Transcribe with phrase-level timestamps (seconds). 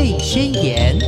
[0.00, 0.98] 贝宣言》。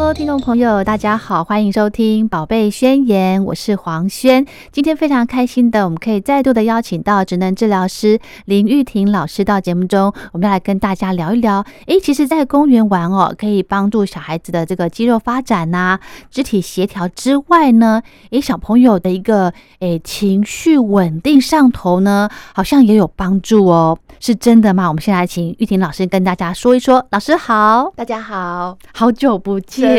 [0.00, 4.46] Hello，听众朋友，大家好，欢迎收听《宝贝宣言》，我是黄轩。
[4.72, 11.62] 今天非常开心的，我们可以再度的邀请到职能治疗师林玉婷老师到节目中，我们要来跟大家聊一聊。
[11.84, 24.88] 诶，其实，在公园玩哦，可以帮助小孩子的这个肌肉发展呐、肢体协调之外呢，诶，小朋友的一个诶情绪稳定上头呢，好像也有帮助哦，是真的吗？
[24.88, 27.06] 我们先来请玉婷老师跟大家说一说。
[27.10, 29.89] 老师好，大家好，好久不见。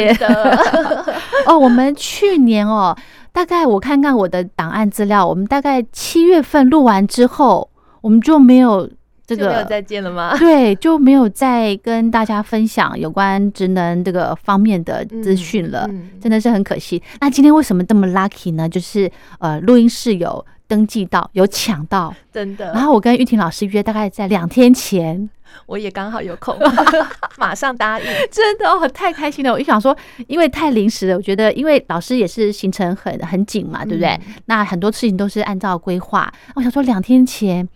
[1.48, 2.95] 哦，我们去年哦，
[3.31, 7.70] 大概我看看我的档案资料，我们大概七月份录完之后，
[8.02, 8.90] 我们就没有
[9.26, 10.36] 这个就没有再见了吗？
[10.40, 17.02] 对，就没有再跟大家分享有关职能这个方面的资讯了，嗯真的是很可惜。
[17.20, 18.67] 那今天为什么这么 lucky 呢？
[18.67, 22.71] 就是呃，录音室有登记到，有抢到，真的。
[22.71, 25.30] 然后我跟玉婷老师约，大概在两天前。
[25.66, 26.57] 我也刚好有空，
[27.38, 28.05] 马上答应。
[28.31, 29.52] 真的哦，太开心了！
[29.52, 29.94] 我就想说，
[30.27, 34.11] 因为太临时了，我觉得因为老师也是行程很很紧嘛，对不对？
[34.25, 36.31] 嗯那很多事情都是按照规划。
[36.55, 37.67] 我想说两天前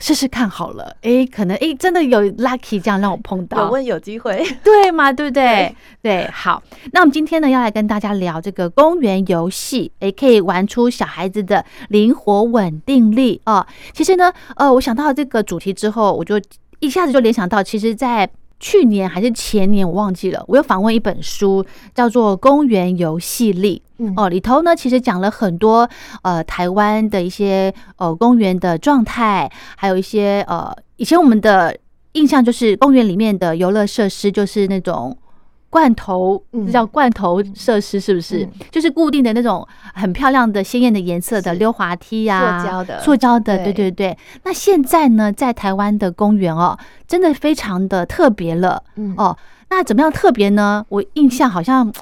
[0.00, 5.12] 试试看好了，哎，可能哎真的有 lucky 这样让我碰有到，问有机会，对嘛？
[5.12, 5.74] 对不对？
[6.02, 6.62] 对，好。
[6.92, 13.64] 那我们今天呢要来跟大家聊这个公园游戏，诶，可以玩出小孩子的灵活稳定力哦。
[13.92, 16.40] 其实呢，呃，我想到这个主题之后，我就
[16.78, 18.28] 一下子就联想到，其实，在
[18.60, 23.82] 去年还是前年，我忘记了，我有访问一本书，叫做《公园游戏力》。
[24.04, 25.88] 嗯哦，里头呢其实讲了很多
[26.22, 31.76] 呃台湾的一些呃公园的状态，还有一些呃以前我们的
[32.12, 35.16] 印象就是公园里面的游乐设施就是那种。
[35.70, 38.44] 罐头，嗯这叫罐头设施，是不是？
[38.44, 44.18] 嗯就是固定的那种很漂亮的、鲜艳的颜色的溜滑梯呀、塑胶的塑胶的，对对对对。
[44.42, 48.82] 那现在呢，在台湾的公园哦，真的非常的特别了。
[48.96, 49.36] 嗯哦，
[49.70, 50.84] 那怎么样特别呢？
[50.88, 51.92] 我印象好像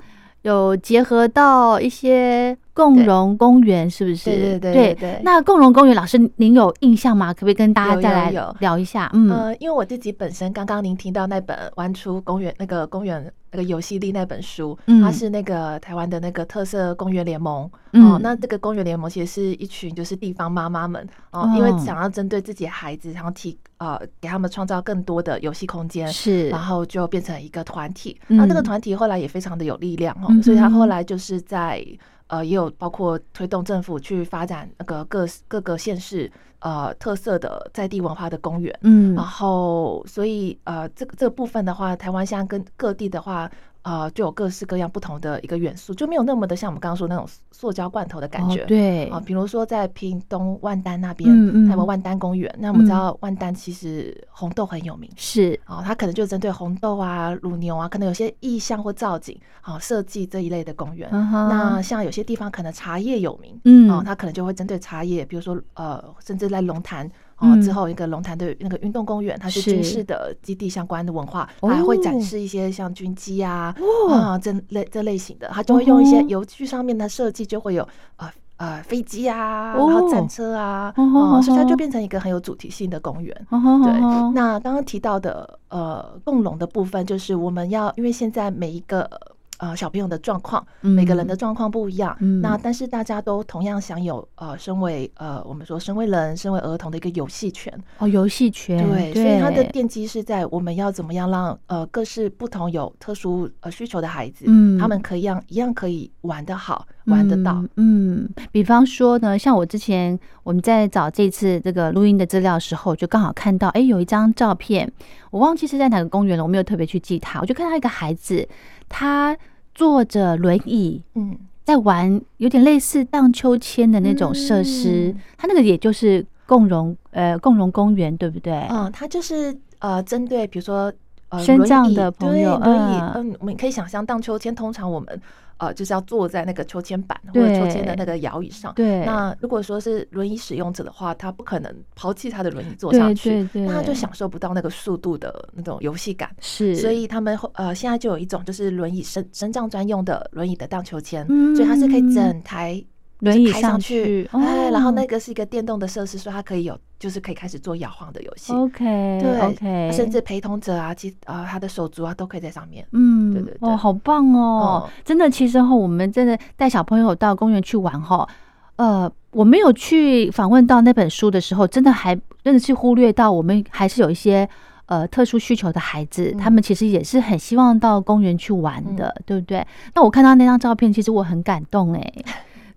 [0.43, 4.31] 有结合到一些共融公园，是不是？
[4.31, 7.35] 对对对对对那共融公园，老师您有印象吗？
[7.35, 8.31] 可不可以跟大家再来
[8.61, 9.11] 聊一下？
[9.15, 18.21] 嗯，呃，因为我自己本身刚刚您听到那本《玩出公园》那个公园那个游戏力那本书，嗯它是那个台湾的那个特色公园联盟嗯哦。
[18.23, 28.17] 那这个公园联盟其实是一群就是地方妈妈们哦哦，因为想要针对自己的孩子，然后提呃给他们创造更多的游戏空间，是然后就变成一个团体。
[28.29, 31.85] 嗯那这个团体后来也非常的有力量哦，所以他后来就是在
[32.29, 36.31] 呃也有包括推动政府去发展那个各各个县市
[36.61, 38.77] 呃特色的在地文化的公园。
[38.83, 43.51] 嗯然后，所以呃，这个这个部分的话，台湾现在跟各地的话，
[43.83, 48.63] 呃，就有各式各样不同的一个元素，就没有那么的像我们刚刚说那种塑胶罐头的感觉。
[48.63, 55.11] 哦、对啊，比如说在屏东万丹那边，嗯嗯台湾万丹公园，那我们知道万丹其实红豆很有名。
[55.17, 61.09] 是哦，它可能就针对红豆啊、乳牛啊，可能有些意象或造景，好、设计这一类的公园。
[61.13, 67.11] 嗯那像有些地方可能茶叶有名，嗯哦，它可能就会针对茶叶，比如说呃，甚至在龙潭。
[67.39, 83.47] 哦嗯，之后一个龙潭的那个运动公园，它是是军事的基地相关的文化，还会展示一些像军机啊哦啊这类这类型的，它就会用一些游具上面的设计，就会有呃呃飞机啊，哦然后战车啊，哦所以它就变成一个很有主题性的公园。
[83.51, 84.01] 对
[84.35, 89.09] 那刚刚提到的呃共融的部分，就是我们要因为现在每一个
[89.59, 92.41] 呃小朋友的状况，每个人的状况不一样，嗯。
[92.41, 97.73] 那但是大家都同样享有呃身为呃我们说身为人、身为儿童的一个游戏权。
[97.99, 104.79] 哦游戏权对，所以它的奠基是在我们要怎么样让呃各式不同有特殊呃需求的孩子，嗯。
[104.79, 107.63] 他们可以让一样可以玩得好，玩得到。
[107.77, 108.23] 嗯。
[108.25, 114.91] 嗯，比方说呢，像我之前我们在找这次这个录音的资料的时候，就刚好看到，哎，有一张照片，
[115.31, 118.49] 我忘记是在哪个公园了，我没有特别去记它，我就看到一个孩子，
[118.89, 119.37] 他
[119.75, 121.03] 坐着轮椅。
[121.15, 128.67] 嗯，在玩有点类似荡秋千的那种设施，嗯它那个也就是共融呃共融公园，对不对？
[128.71, 130.93] 嗯，它就是呃针对比如说。
[131.31, 135.21] 呃，身轮椅障的朋友轮椅，嗯嗯，我们可以想象荡秋千，通常我们
[135.59, 138.73] 呃就是要坐在那个秋千板或者秋千的那个摇椅上。
[138.75, 146.31] 对，那如果说是轮椅使用者的话，他不可能抛弃他的轮椅坐对上去，对对，那他就享受不到那个速度的那种游戏感。
[146.41, 152.83] 是，所以他们后呃现在就有一种就是轮椅身身障专用的轮椅的荡秋千，嗯所以它是可以整台
[153.21, 158.53] 轮椅上去，哎，然后那哦个是一个电动的设施，说它可以有就是可以开始做摇晃的游戏。
[158.53, 158.85] OK，
[159.21, 162.87] 对 OK，甚至陪同者啊，其啊、他的手足啊都可以在上面。
[162.93, 164.39] 嗯，对对对哦，好棒哦！
[164.39, 168.29] 哦真的，其实哈，我们真的带小朋友到公园去玩哈，
[168.77, 172.15] 呃，我没有去访问到那本书的时候，真的还
[172.45, 174.49] 真的是忽略到我们还是有一些
[174.87, 179.67] 呃特殊需求的孩子，嗯他们其实也是很希望到公园去玩的，对不对？
[179.95, 182.13] 那我看到那张照片，其实我很感动哎。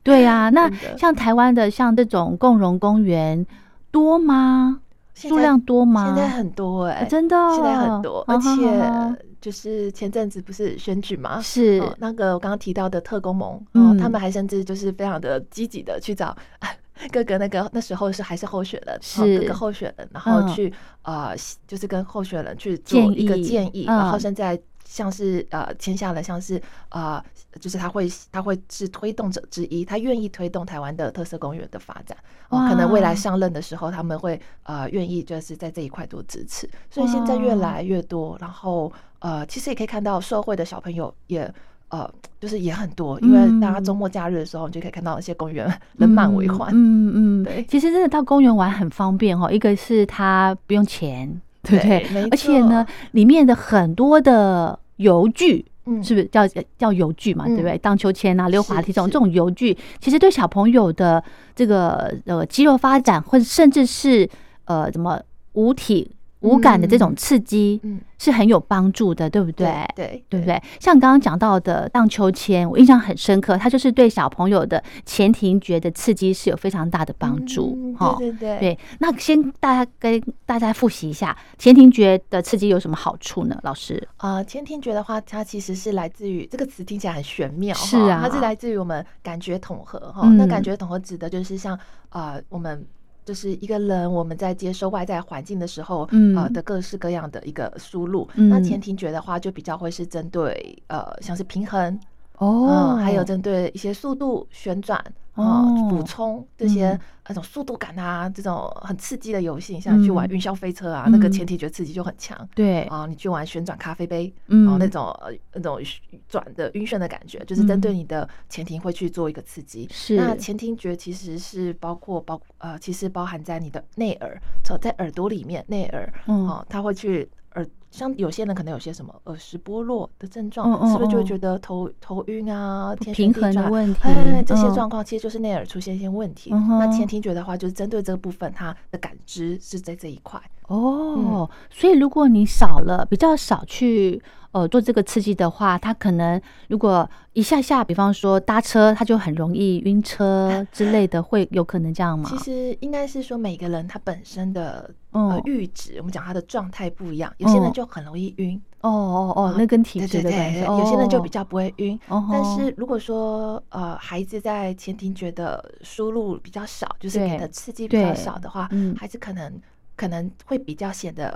[0.03, 3.45] 对呀、那像台湾的像这种共荣公园
[3.91, 4.79] 多吗？
[5.13, 6.05] 数量多吗？
[6.07, 11.79] 现在很多哎、啊真的哦，现在很多，而且就是前阵子不是选举嘛，是。
[11.81, 13.91] 哦那个我刚刚提到的特工盟，嗯。
[13.91, 16.35] 哦，他们还甚至就是非常的积极的去找
[17.11, 19.39] 各个那个那时候是还是候选人，哦是。
[19.41, 20.47] 各个候选人，然嗯。
[20.47, 21.35] 后去、呃
[21.67, 26.59] 就是跟候选人去做一个建议然后现在像是呃签下了像是
[26.89, 27.23] 呃
[27.59, 32.17] 就是他会他会是推动者之一，他愿意推动台湾的特色公园的发展。
[32.49, 41.51] 哦，可能未来上任的时候，他们会呃愿意就是在这一块多支持，所以现在越哇来越多，然后呃，其实也可以看到社会的小朋友也
[41.89, 42.09] 呃，
[42.39, 46.69] 就是也很多，因为大家周末假日的时候，你就可以看到一些公园 人满为患。
[46.73, 52.07] 嗯嗯 对其实真的到公园玩很方便哦，一个是它不用钱，对不对？
[52.13, 55.65] 没而且呢错，里面的很多的游具。
[55.85, 56.47] 嗯是不是叫
[56.77, 57.45] 叫游具嘛？
[57.47, 57.77] 嗯对不对？
[57.79, 61.23] 荡秋千啊、溜滑梯这种这种游具，其实对小朋友的
[61.55, 64.29] 这个呃肌肉发展，或者甚至是
[64.65, 65.19] 呃怎么
[65.53, 66.11] 舞体
[66.41, 69.67] 无感的这种刺激，嗯，是很有帮助的，对不对？
[69.95, 70.45] 对对不？
[70.45, 70.61] 对？
[70.79, 78.15] 像刚刚讲到的荡秋千，我印象很深刻，它就是对小朋友的前庭觉的刺激是有非常大的帮助嗯哈。
[78.17, 78.59] 对对对。
[78.59, 83.59] 对，那先大家跟大家复习一下前庭觉的刺激有什么好处呢？
[83.63, 90.21] 老师，啊，前庭觉的话，它其实是来自于这个词听起来很玄妙，是啊它是来自于我们感觉统合哈。
[90.23, 91.77] 嗯那感觉统合指的就是像
[92.09, 92.83] 啊，我们
[93.23, 98.27] 就是一个人我们在接收外在环境的时候，嗯呃的各式各样的一个输入。
[98.35, 101.99] 嗯那前庭觉的话，就比较会是针对呃像是平衡，
[102.41, 104.99] 哦嗯，还有针对一些速度旋转。
[105.35, 106.99] 哦啊，补充这些嗯
[107.29, 112.37] 那种速度感啊，这种很刺激的游戏，像去玩嗯云霄飞车啊，那个嗯前提觉刺激就很强。
[112.53, 115.79] 对，啊，你去玩旋转咖啡杯，嗯哦，那种呃那种
[116.27, 119.87] 转的晕眩的感觉，就是针对你的前庭会去做一个刺激。
[119.89, 127.65] 是那前庭觉其实是包括包呃，其实包含在你的内耳，在在耳朵里面内耳，嗯哦，它会去耳。
[127.91, 131.25] 像有些人可能有些什么耳石剥落的症嗯状，嗯是不是就会嗯。
[131.25, 133.99] 觉得头头晕啊、天平衡的问题？
[134.03, 134.73] 哎，这些嗯。
[134.73, 136.51] 状况其实就是内耳出现一些问题。
[136.53, 140.41] 嗯那前庭觉的话，就是针对这个部分，它的感知是在这一块。
[140.67, 144.21] 哦，所以如果你少了比较少去
[144.53, 152.29] 呃做这个刺激的话，它可能如果一下下，比方说搭车，它就很容易晕车 之类的，会有可能这样吗？
[152.29, 155.31] 其实应该是说每个人他本身的嗯。
[155.31, 161.99] 呃阈值，我们讲他的状态不一样，有些人嗯就很容易晕，哦哦哦，那跟体质的关系，对，有些人就比哦较不会晕。
[162.09, 169.59] 哦但是如果说呃孩子在前庭觉得输入比较少，就是给的刺激比较少的话嗯，孩子可能
[169.95, 171.29] 可能会比较显得。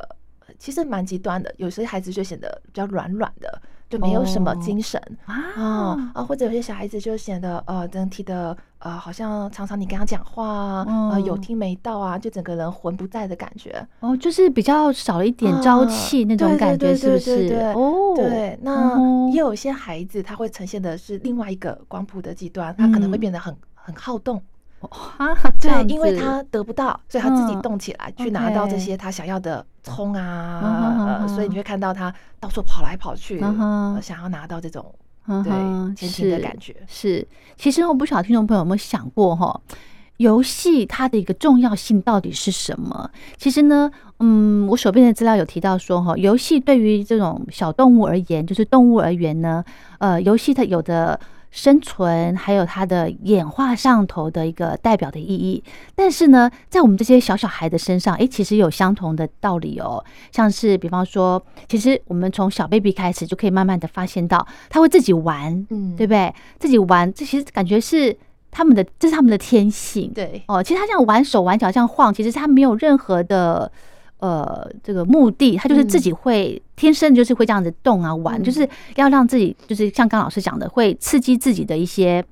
[0.47, 3.59] 呃其实蛮极端的，有些孩子就显得比较软软的，
[3.97, 4.55] 就没有什么哦。
[4.61, 5.01] 精神。
[5.25, 5.35] 啊。
[5.55, 13.85] 啊啊，或者有些小孩子就显得呃整体的呃，好像常常你跟他讲话啊，呃有嗯听没到啊，就整个人魂不在的感觉。
[13.99, 17.73] 哦，就是比较少了一点朝啊气那种感觉，是不是？
[17.75, 23.19] 哦，对，那哦也有一些孩子他会呈现的是另外一个光谱的极端，他可能会嗯。
[23.25, 24.41] 变得很很好动，
[25.17, 33.39] 啊，对，因为他得不到，所以他自己嗯动起来去拿到这些他想要的葱啊，所以你会看到他到处跑来跑去，
[34.01, 34.93] 想要拿到这种
[35.27, 36.75] 嗯对哼前庭的感觉。
[36.87, 37.27] 是，
[37.57, 39.61] 其实我不晓得听众朋友有没有想过哈，
[40.17, 43.09] 游戏它的一个重要性到底是什么？
[43.37, 43.89] 其实呢，
[44.19, 49.63] 嗯，我手边的资料有提到说哈，游戏对于这种小动物而言，就是动物而言呢，
[49.99, 51.19] 呃，游戏它有的。
[51.55, 55.63] 生存还有它的演化上头的一个代表的意义，
[55.95, 60.03] 但是呢，在我们这些小小孩的身上，诶，其实有相同的道理哦。
[60.33, 66.35] 像是比方说，其实我们从小 baby 开始就可以慢慢的发现到，他会自己玩，嗯，对不对？
[66.59, 68.13] 自己玩，这其实感觉是
[68.51, 70.11] 他们的，这是他们的天性。
[70.13, 73.71] 对，哦，其实他这样玩手玩脚这样晃，其实他没有任何的
[74.25, 82.23] 呃这个目的，他就是自己会、天生就是会这样子动啊玩，嗯就是要让自己就是像刚老师讲的，会刺激自己的一些。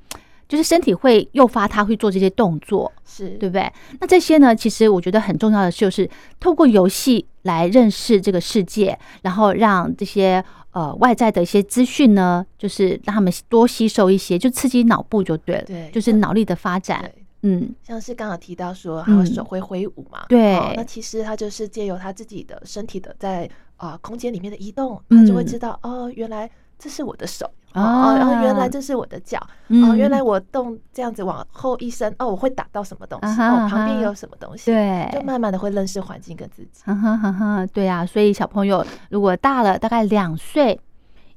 [0.45, 3.71] 就是身体会诱发他会做这些动作，是，对不对？
[3.99, 6.07] 那这些呢，其实我觉得很重要的就是
[6.39, 17.09] 透过游戏来认识这个世界，然后让这些呃外在的一些资讯呢，就是让他们多吸收一些，就刺激脑部就对了，对就是脑力的发展。
[17.43, 17.51] 对。
[17.51, 20.25] 嗯，像是刚刚提到说，他会嗯手会挥舞嘛？
[20.29, 23.45] 对哦那其实他就是借由他自己的身体的在
[23.75, 36.81] 啊、呃空间里面的移动，嗯他就会知道、哦，原来这是我的手，哦，原来这是我的脚，哦，嗯原来我动这样子往后一伸，哦，我会打到什么东西，哦，旁边有什么东西，对，就慢慢的会认识环境跟自己。
[36.85, 40.79] 哈哈哈哈，对啊，所以小朋友如果大了，大概两岁。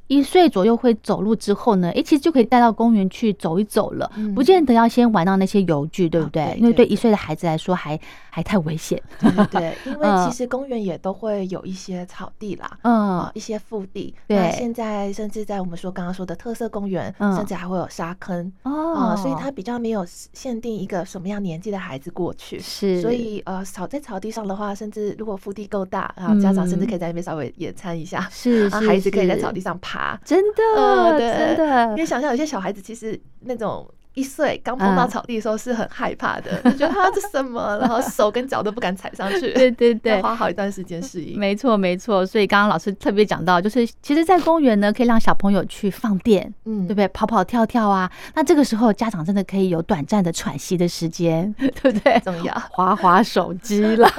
[0.08, 6.54] 一岁左右会走路之后呢，诶，其实就可以带到公园去走一走了，嗯不见得要先玩到那些游具，对不对？
[6.58, 7.98] 因为对对一岁的孩子来说还
[8.30, 9.00] 还太危险。
[9.18, 12.70] 对对对，因 为嗯其实公园也都会有一些草地啦。
[12.82, 41.38] 嗯啊，一些腹地，对那现在甚至在我们说刚刚说的特色公园，嗯甚至还会有沙坑哦啊，所以它比较没有限定一个什么样年纪的孩子过去，是，所以呃，草在草地上的话，甚至如果腹地够大啊，嗯家长甚至可以在那边稍微野餐一下，啊，是啊孩子可以在草地上爬，真的，呃，对，真的因为想象有些小孩子其实那种一岁刚碰到嗯草地的时候是很害怕的， 就觉得啊这什么，然后手跟脚都不敢踩上去， 对对对要花好一段时间适应。
[41.38, 42.24] 没错，没错。
[42.24, 47.06] 所以刚刚老师特别讲到，就是其实，在公园呢，可以让小朋友去放电，嗯对不对？
[47.08, 48.10] 跑跑跳跳啊。
[48.34, 52.18] 那这个时候，家长真的可以有短暂的喘息的时间， 对不对？
[52.20, 54.10] 重要划划手机啦，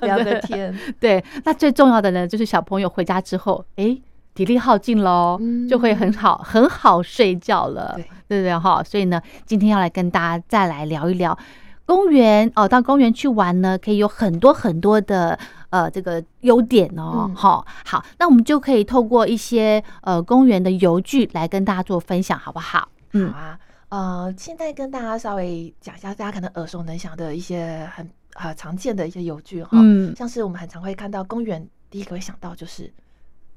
[0.00, 4.00] 聊个天，对，那最重要的呢，就是小朋友回家之后，诶，
[4.34, 8.82] 体力耗尽喽，嗯就会很好很好睡觉了，对对不对哈？
[8.82, 11.38] 所以呢，今天要来跟大家再来聊一聊
[11.86, 15.38] 公园哦，到公园去玩呢，可以有很多很多的
[15.70, 22.88] 呃这个优点哦，嗯哈、好，那我们就可以透过一些呃公园的游具来跟大家做分享，好不好？
[23.12, 23.58] 嗯好啊。
[23.90, 32.92] 呃，现在跟大家稍微讲一下，大家可能耳熟能详的一些很呃常见的一些游具哈，嗯，像是我们很常会看到公园，第一个会想到就是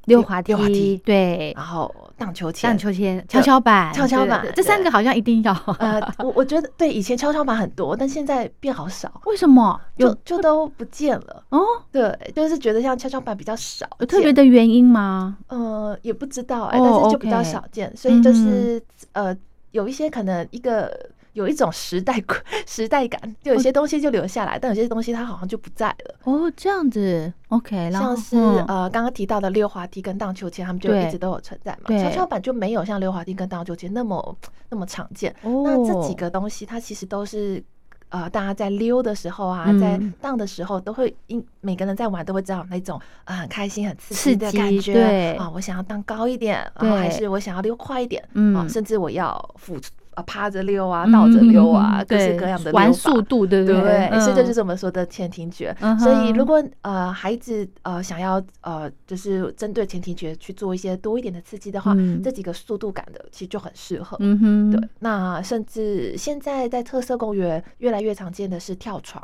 [0.07, 5.53] 溜滑梯，溜滑梯对，然后荡秋千，荡秋千、跷跷板、跷跷板这三个好像一定要。
[5.79, 11.43] 呃，我我觉得对，以前跷跷板很多，但现在变好少，为什么有就就都不见了。
[11.49, 11.61] 哦？
[11.91, 15.37] 对，就是觉得像跷跷板比较少有特别，的原因吗？
[15.47, 19.35] 呃，也不知道哎、哦但是就比较少见，所以就是、呃，
[19.71, 20.89] 有一些可能一个
[21.37, 22.21] 有一种时代
[22.65, 26.15] 时代感，就有些东西就留下来，但有些东西它好像就不在了。
[26.23, 28.65] 哦，这样子，OK，像是、嗯。
[28.65, 31.89] 呃刚刚提到的溜滑梯跟荡秋千，他们就一直都有存在嘛。
[31.89, 34.35] 跷跷板就没有像溜滑梯跟荡秋千那么
[34.69, 35.31] 那么常见。
[35.43, 37.63] 哦，那这几个东西，它其实都是
[38.09, 39.79] 呃，大家在溜的时候啊，嗯。
[39.79, 44.93] 在荡的时候，都会因每个人在玩都会知道那种呃很开心、很刺刺激的感激觉。
[44.93, 45.33] 对。
[45.35, 48.55] 啊，我想要荡高一点，然后还是我想要溜快一点，嗯。
[48.55, 49.77] 啊，甚至我要俯
[50.17, 54.19] 啊趴着溜啊、嗯倒着溜啊，嗯各式各样的玩速度，对不对对？
[54.19, 55.75] 所以这就嗯是我们说的前庭觉。
[55.79, 64.17] 嗯所以如果呃孩子呃想要呃就是针对前庭觉去做一些多一点的刺激的话，嗯这几个速度感的其实就很适合。
[64.19, 69.23] 嗯哼，对，那甚至现在在特色公园越来越常见的是跳床。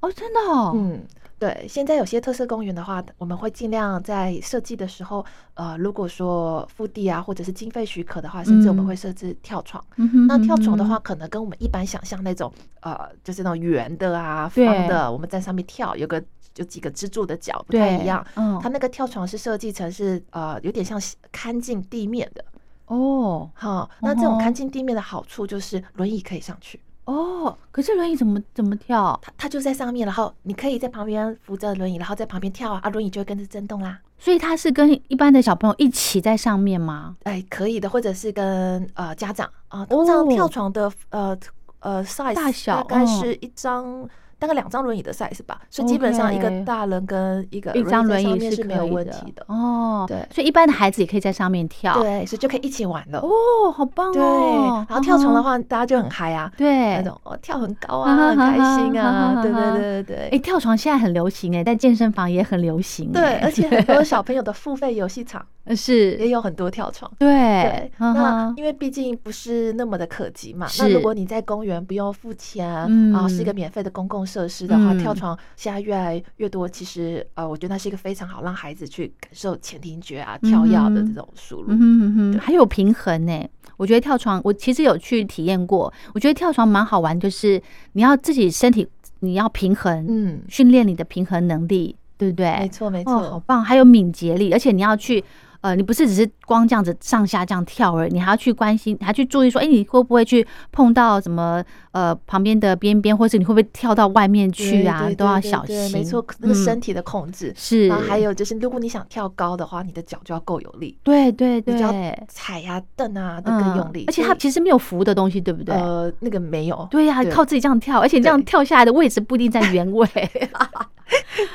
[0.00, 1.02] 哦，真的哦，嗯，
[1.38, 5.24] 对，现在有些特色公园的话，我们会尽量在设计的时候，
[5.54, 9.82] 呃，如果说腹地啊，或者是经费许可的话，甚至我们嗯会设置跳床。
[9.96, 16.22] 嗯哼那跳床的，嗯话，可能跟我们一般想象那种，呃，就是那种圆的啊、方的，我们在上面跳，有个
[16.56, 18.24] 有几个支柱的脚不太一样。
[18.36, 21.00] 嗯，它那个跳床是设计成是呃，有点像
[21.32, 22.44] 看近地面的。
[22.86, 26.78] 哦哈，那这种看近地面的好处就是轮椅可以上去。
[27.06, 29.18] 哦，可是轮椅怎么怎么跳？
[29.22, 33.98] 它它就在上面，然后你可以在旁边扶着轮椅，然后在旁边跳啊，啊，轮椅就会跟着震动啦。
[34.18, 37.16] 所以它是跟一般的小朋友一起在上面吗？
[37.24, 41.36] 哎，可以的，或者是跟呃家长啊，通常哦跳床的呃
[41.80, 44.08] 呃 size 大小大概嗯是一张。
[44.38, 49.44] 大概两张轮椅的 size 吧，所以基本上一个大人跟一个一张轮椅是没有问题的。
[49.48, 52.00] 哦，对所以一般的孩子也可以在上面跳。
[52.02, 53.20] 对，所以就可以一起玩了。
[53.20, 54.84] 哦，好棒对，哦！
[54.88, 63.40] 然后跳床的话，大家就很嗨啊，对那种哦跳很高啊，很开心啊，对对对对对哎，跳床现在很流行哎，在健身房也很流行对，哎。
[63.46, 67.10] 而且很多小朋友的付费游戏场呃 是也有很多跳床。
[67.18, 70.66] 对那因为毕竟不是那么的可及嘛。
[70.66, 76.68] 是那如果你在公园不用付钱，嗯啊，是一个免费的公共设施的话，嗯跳床现在越来越多。
[76.68, 81.68] 其实呃，我觉得那是一个非常好让孩子去感受前庭觉啊、跳跃的这种输入。
[81.68, 83.48] 嗯哼还有平衡呢。
[83.76, 88.88] 我觉得跳床，我其实有去体验过，我觉得跳床蛮好玩，就是你要自己身体
[89.20, 92.58] 你要平衡，嗯，训练你的平衡能力，对不对？
[92.58, 93.40] 没错没哦，好。
[93.40, 93.62] 棒！
[93.62, 95.22] 还有敏捷力，而且你要去。
[95.62, 101.62] 呃，你不是只是光这样子上下这样跳而已，你还要去关心，还要去注意说，哎、你会不会去碰到什么
[101.92, 105.10] 呃旁边的边边，或是你会不会跳到外面去啊？
[105.18, 105.76] 都要小心。
[105.76, 107.52] 对没错，那个嗯身体的控制。
[107.56, 111.92] 是，然后还有就是，如果你想跳高的话，你的脚就要够有力，对对对，你就要
[112.28, 114.04] 踩呀、蹬啊都更用力。
[114.06, 115.74] 而且它其实没有扶的东西，对不对？
[115.74, 120.06] 呃那个没有，对呀、对靠自己这样跳，而且你这样跳下来的位置不一定在原位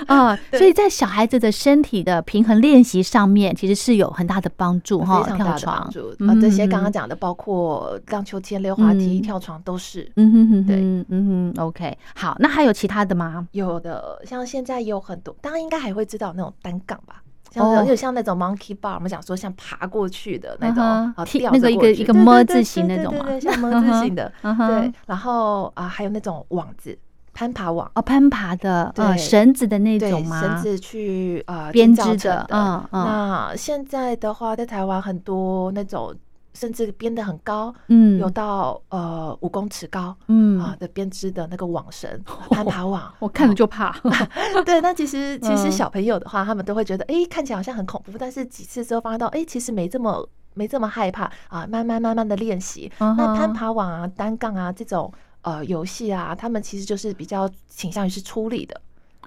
[0.07, 6.15] 啊， 对所以在小孩子的身体的平衡练习上面，其实是有很大的帮助哈，跳床的帮，助。
[6.19, 10.11] 嗯呃，这些刚刚讲的，包括荡秋千、溜滑梯、嗯跳床都是。
[10.15, 10.77] 嗯哼哼对，
[11.09, 13.47] 嗯哼，OK，好，那还有其他的吗？
[13.51, 17.21] 有的，像现在也有很多，大家应该还会知道那种单杠吧，
[17.51, 24.93] 像哦有像那种 monkey bar，我们讲说像爬过去的那种，嗯哼啊，吊踢那个着一个一个对对对对么字形那种吗对对，像么字形的， 对。
[25.05, 26.97] 然后啊，还有那种网子，
[27.33, 30.41] 攀爬网，哦，攀爬的，嗯，对绳子的那对，种吗？
[30.41, 33.05] 绳子去呃编织的嗯嗯。
[33.05, 36.13] 那现在的话，在台湾很多那种
[36.53, 40.15] 甚至编的很高，嗯，有到呃五公尺高。
[40.27, 40.59] 嗯。
[40.59, 42.09] 啊的编织的那个网绳
[42.51, 43.95] 攀爬网，我看了就怕。
[44.65, 45.71] 对，那其实 其实嗯。
[45.71, 52.91] 小朋友的话，他们都会觉得，哎，看起来好像很恐怖，但是几次之后发现到，哎，其实没这么没这么害怕啊，慢慢慢慢的练习。
[52.99, 55.11] 嗯那攀爬网啊、单杠啊这种
[55.41, 58.79] 呃游戏啊，他们其实就是比较倾向于是出力的、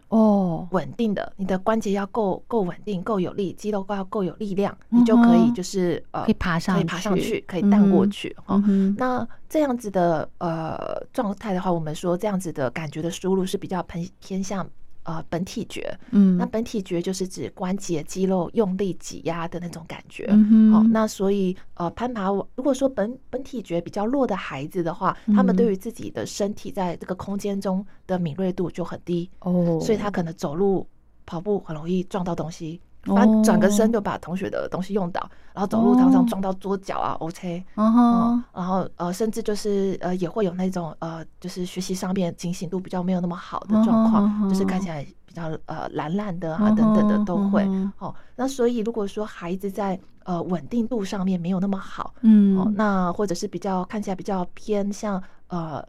[0.09, 8.55] 哦，稳定的，你的关节要够够稳定、够有力，肌肉要够有力量，你就可以就是呃可以爬上可以爬上去去，可以荡过嗯去哈。
[8.57, 14.69] 嗯哼，那这样子的呃状态的话，我们说这样子的感觉的输入是比较偏偏向
[15.05, 15.97] 呃本体觉。
[16.11, 20.27] 嗯，那本体觉就是指关节肌肉用力挤压的那种感觉。
[20.29, 30.87] 嗯哼，好、那所以呃，攀爬如果说本本体觉比较弱的孩子的话，他们嗯对于自己的身体在这个空间中的敏锐度就很低，哦，所以他可能走路、
[31.25, 35.21] 跑步很容易撞到东西，哦反正转个身就把同学的东西用到，
[35.53, 47.65] 然后走路常哦常撞到桌角啊、OK，嗯然后呃，甚至就是呃，也会有那种呃，就是学习上面警醒度比较没有那么好的状况，就是看起来比较呃懒懒的啊等等的都会。
[47.65, 55.85] 嗯哦，那所以如果说孩子在呃稳定度上面没有那么好，哦嗯，，那或者是比较看起来比较偏向呃。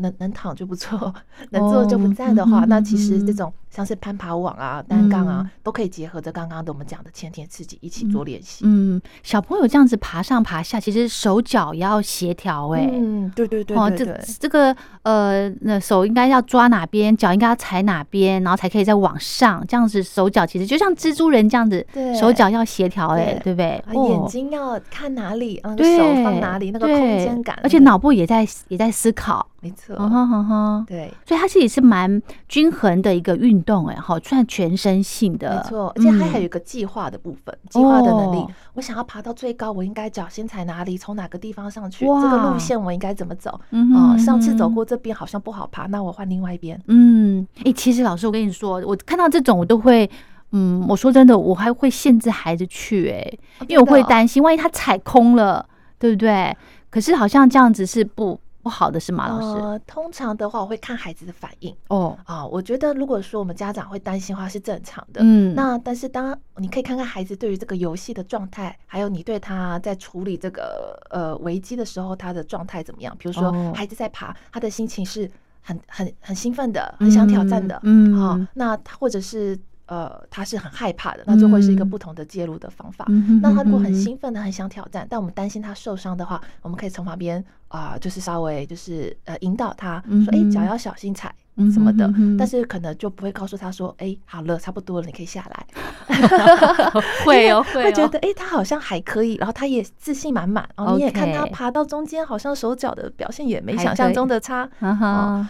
[0.00, 1.12] 能能躺就不错，
[1.50, 8.64] 能坐就不站的话，那其实这种像是攀爬网啊、单杠啊，嗯都可以结合着刚刚的我们讲的前天刺激一起做练习。
[8.66, 12.88] 嗯，小朋友这样子爬上爬下，其实手脚也要协调哎。
[12.92, 14.04] 嗯，对对对哦，这。
[14.40, 21.86] 这个呃，那手应该要抓哪边，脚应该要踩哪边，然后才可以再往上，这样子手脚其实就像蜘蛛人这样子，
[22.18, 23.70] 手脚要协调哎，对对不对？
[23.86, 38.50] 啊，眼哦睛要看哪里，嗯，对，手放哪里，那个空间感，而且脑部也在也在思考，没错，嗯哼哼哼，对，所以它其实是蛮均衡的一个运动哎，哈，算全身性的，没错，而且它还有嗯一个计划的部分，计划的能力哦。
[38.74, 43.60] 我想要爬到最高，我应该脚先踩哪里，从哪个地方上去，这个路线我应该怎么走？
[43.70, 46.80] 嗯上次走嗯过这边好像不好爬，那我换另外一边。
[46.86, 50.08] 嗯，哎、其实老师，我跟你说，我看到这种我都会，
[50.52, 55.66] 嗯，我说真的，我还会限制孩子去、哎，因为我会担心，万一他踩空了，
[55.98, 56.56] 对不对？
[56.88, 59.60] 可是好像这样子是不不好的，是吗，老师？
[59.60, 62.44] 呃，通常的话，我会看孩子的反应哦，啊。
[62.44, 65.20] 我觉得如果说我们家长会担心的话，是正常的。
[65.22, 73.16] 嗯，那但是当你可以看看孩子对于这个游戏的状态，还有你对他在处理这个呃危机的时候他的状态怎么样？
[73.18, 75.30] 比如说哦孩子在爬，他的心情是
[75.62, 83.06] 很很很兴奋的，很想挑战的，嗯啊、嗯那他或者是呃他是很害怕的，那就会是一个嗯不同的介入的方法。
[83.08, 91.34] 嗯那他如果很兴奋的很想挑战，但我们担心他受伤的话，我们可以从旁边啊、就是稍微就是呃引导他说，哎、脚要小心踩。
[91.56, 95.66] 嗯什么的哼哼哼，但是可能就不会告诉他说，哎、好了，差不多了，你可以下来。
[97.26, 104.66] 会哦，会哦会觉得哎、诶他好像还可以，然后他也自信满满，然后你也看他爬到中间，好像手脚的表现也没想象中的差。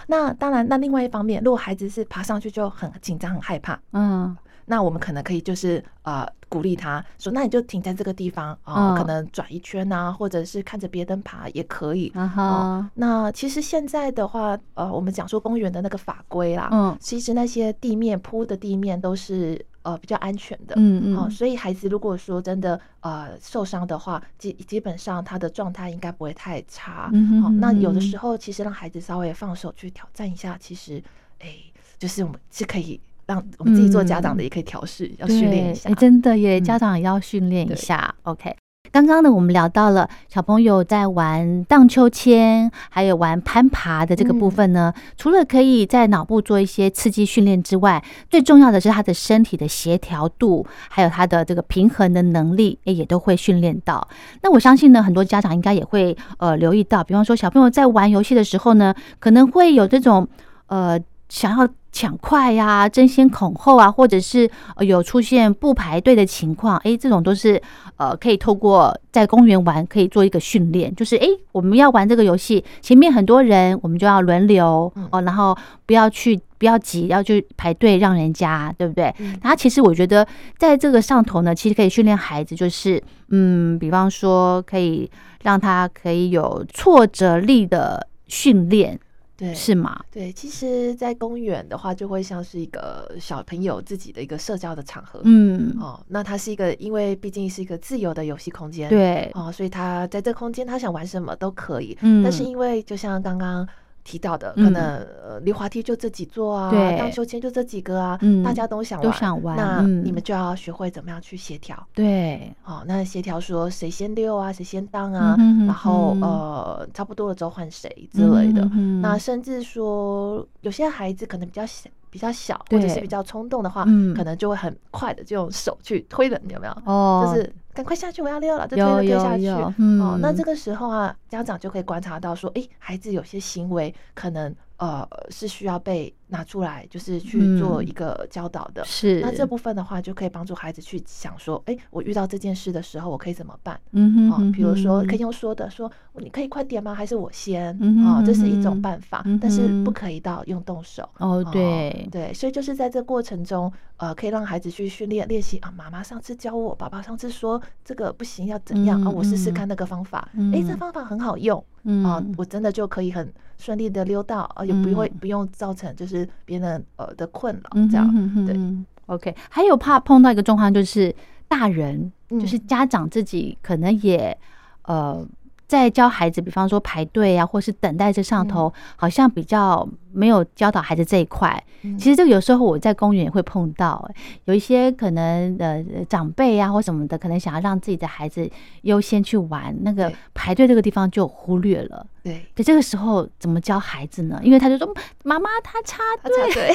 [0.08, 4.36] 那当然，那另外一方面，如果孩子是爬上去就很紧张、很害怕，嗯
[4.70, 12.12] 那我们可能可以就是呃鼓励他说，那你就停在这个地方啊、嗯可能转一圈啊，或者是看着别人爬也可以。
[12.14, 27.04] 嗯哦哼，那其实现在的话，呃，我们讲说公园的那个法规啦，嗯其实那些地面铺的地面都是呃比较安全的，嗯，嗯嗯，所以孩子如果说真的呃受伤的话，基基本上他的状态应该不会太差。
[27.06, 31.02] 好、嗯哼哼那有的时候其实让孩子稍微放手去挑战一下，其实
[31.40, 31.56] 哎，
[31.98, 35.88] 就是我们是可以让我们自己做家长的也可以调试，要训练一下。
[35.94, 38.12] 真的耶，嗯家长也要训练一下。
[38.24, 38.56] OK。
[38.92, 44.92] 刚刚呢，我们聊到了小朋友在玩荡秋千，还有玩攀爬的这个部嗯分呢。
[45.16, 54.08] 除了可以在脑部做一些刺激训练之外，最重要的是他的身体的协调度，还有他的这个平衡的能力，也也都会训练到。
[54.42, 60.26] 那我相信呢，很多家长应该也会呃留意到，比方说小朋友在玩游戏的时候呢，可能会有这种
[60.66, 60.98] 呃
[61.30, 67.60] 想要抢快呀、争先恐后啊，或者是呃有出现不排队的情况，诶，这种都是
[67.96, 75.08] 呃可以透过在公园玩可以做一个训练，就是诶，我们要玩这个游戏，前面很多人，我们就要轮流嗯。
[75.10, 79.14] 哦，然后不要去不要急，要去排队让人家，对不对？
[79.18, 79.38] 嗯。
[79.42, 80.26] 然后其实我觉得
[80.58, 85.10] 在这个上头呢，其实可以训练孩子，就是嗯，比方说可以
[85.42, 88.98] 让他可以有挫折力的训练，
[89.40, 89.98] 对，是吗？
[90.10, 95.22] 对，其实，在公园的话，就会像是一个小朋友自己的一个社交的场合。
[95.24, 98.90] 嗯，哦，那它是一个，因为毕竟是一个自由的游戏空间。。
[98.90, 101.96] 对，哦，所以他在这空间，他想玩什么都可以。
[102.02, 103.66] 嗯但是因为就像刚刚
[104.10, 104.64] 提到的，嗯。
[104.64, 104.82] 可能
[105.24, 108.42] 呃溜滑梯就这几座啊，荡秋千就这几个啊，嗯。
[108.42, 110.04] 大家都想玩，都想玩那嗯。
[110.04, 111.76] 你们就要学会怎么样去协调。
[111.94, 118.64] 对，哦，那协调说谁先溜啊，谁先荡啊，然后呃差不多了之后换谁之类的。
[119.00, 121.88] 那甚至说有些孩子可能比较小。
[122.12, 124.12] 比较小，或者是比较冲动的话，嗯。
[124.16, 126.72] 可能就会很快的就用手去推人，有没有？
[126.84, 129.48] 哦，就是赶快下去，我要溜了，就推有了推下去。
[129.48, 138.84] 哦，嗯那这个时候啊，家长就可以观察到说，诶，孩子有些行为可能呃是需要被拿出来，就是去做嗯一个教导的。
[138.84, 143.76] 是那这部分的话，就可以帮助孩子去想说，诶，我遇到这件事的时候，我可以怎么办？
[143.76, 146.92] 哦嗯哼哼，比如说可以用说的，说你可以快点吗？
[146.94, 147.76] 还是我先？
[147.80, 151.08] 嗯哦，这是一种办法嗯，但是不可以到用动手。
[151.18, 155.72] 哦，对，对，所以就是在这过程中，呃，可以让孩子去训练练习啊。
[155.76, 159.04] 妈妈上次教我，爸爸上次说这个不行，要怎样、啊？
[159.08, 160.28] 嗯我试试嗯看那个方法。
[160.52, 168.46] 诶，这嗯方法很好用嗯啊，我真的就可以很顺利的溜到，而且不会嗯不用造成就是别人呃的困扰嗯这样。
[168.46, 168.58] 对
[169.06, 171.14] OK，还有怕碰到一个状况，就是
[171.48, 174.36] 大人，就是嗯家长自己可能也
[174.82, 175.26] 呃。
[175.70, 181.62] 在教孩子，比方说排队啊，或是等待这上头，好像比较没有教导孩子这一块。
[181.82, 188.48] 嗯其实这个有时候我在公园也会碰到、欸有一些可能呃长辈啊或什么的，可能想要让自己的孩子
[188.82, 192.04] 优先去玩，那个排队这个地方就忽略了。
[192.22, 194.38] 对，对，这个时候怎么教孩子呢？
[194.42, 194.94] 因为他就说
[195.24, 196.74] 妈妈他插队。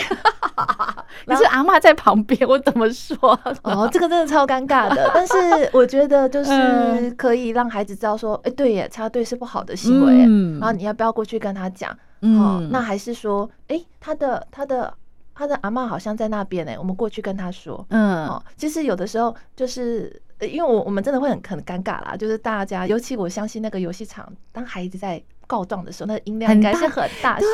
[1.28, 3.18] 可 是阿妈在旁边，我怎么说？
[3.62, 5.34] 哦，这个真的超尴尬的， 但是
[5.72, 11.96] 我觉得就是嗯可以让孩子知道说，哎、对耶，插队是不好的行为耶，嗯然后你要不要过去跟他讲？
[12.40, 14.94] 哦嗯，那还是说，哎、他的他的
[15.34, 17.86] 他的阿嬷好像在那边呢，我们过去跟他说。
[17.90, 18.26] 嗯。
[18.28, 27.48] 哦，其实有的时候就是，呃因为我我们真的会很很尴尬啦，就是大家，尤其我相信那个游戏场，当孩子在告状的时候，那音量应该是很大声，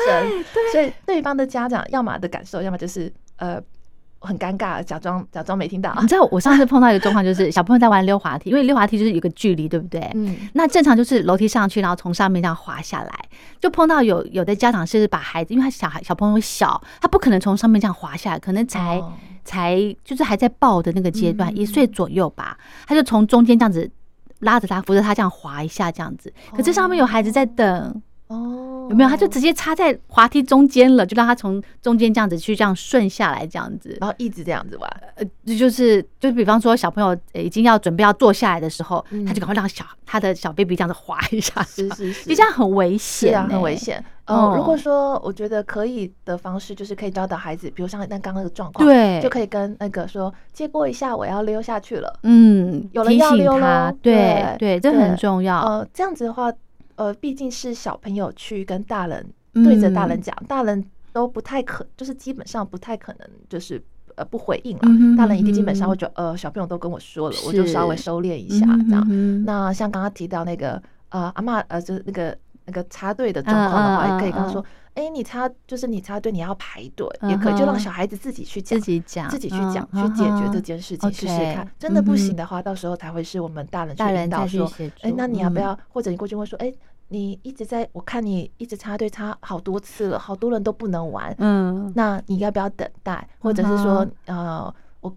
[0.54, 3.60] 对所以对方的家长要么的感受，要么就是呃
[4.22, 5.94] 很尴尬，假装假装没听到。
[6.00, 10.00] 你知道我上次碰到一个状况，就是小朋友在玩溜滑梯，因为溜滑梯就是有个距离，对不对？
[10.14, 13.12] 嗯，那正常就是楼梯上去，然后从上面这样滑下来，
[13.60, 19.12] 就碰到有有的家长是把孩子，因为他小孩小朋友小，他不可能从上面这样滑下来，可能才、哦
[19.44, 22.56] 才就是还在抱的那个阶段，嗯一岁左右吧，
[22.86, 23.90] 他就从中间这样子
[24.38, 27.66] 拉着他，扶着他这样滑一下这样子，可这上面有孩子在等。
[27.66, 28.02] 哦，
[28.90, 29.08] 有没有？
[29.08, 33.96] 他就直接插在滑梯中间了，就让他从中间这样子去这样顺下来，这样子。
[34.00, 43.98] 然后一直这样子玩，呃，这就是就比方说小朋友呃已经要准备要坐下来的时候，嗯他就赶快让小他的小 baby 这样子滑一下，是是是，就这样很危险欸，很危险。
[43.98, 52.20] 哦哦，如果说我觉得可以的方式，就是可以教导孩子，比如像那刚刚那个状况，对，就可以跟那个说借过一下，我要溜下去了。
[52.22, 55.60] 嗯，有人提醒要溜他咯，对对这很重要。
[55.62, 56.52] 呃，这样子的话，
[56.96, 59.24] 呃，毕竟是小朋友去跟大人
[59.54, 63.82] 对着大人嗯讲，大人都不太可，就是基本上不太可能就是。
[64.14, 69.02] 呃，不回应了，嗯大人一定基本上会觉得，呃，小朋友都跟我说了，我就稍微收敛一下，这样。
[69.08, 70.72] 嗯那像刚刚提到那个
[71.08, 78.84] 呃阿嬷呃就是那个那个插队的状况的话，也可以跟他嗯说，哎、你插就是你插队你要排队，也可以就让小孩子自己去讲自。
[78.84, 81.66] 己讲，自己去讲，嗯去解决这嗯件事情，试试看。
[81.78, 84.70] 真的不行的话，到时候才会是我们大人去引导说。
[85.00, 85.78] 哎、那你要不嗯要？
[85.88, 86.72] 或者你过去问说，哎、
[87.08, 93.26] 你一直在我看你一直插队插好多次了，好多人都不能玩，嗯那你要不要等待？
[93.38, 95.14] 或者是说，呃，我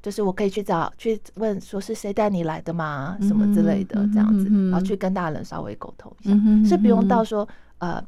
[0.00, 3.18] 就是我可以去找去问说是谁带你来的吗？
[3.22, 6.28] 什么之类的这样子然后去跟大人稍微沟通一
[6.64, 7.46] 下是不用到说
[7.78, 8.02] 呃